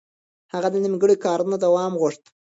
هغه 0.53 0.67
د 0.71 0.75
نيمګړو 0.83 1.15
کارونو 1.25 1.55
دوام 1.65 1.93
غوښت. 2.01 2.23